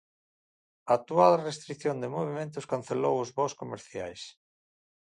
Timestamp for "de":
1.99-2.11